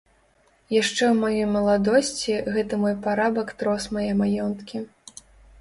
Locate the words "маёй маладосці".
1.23-2.37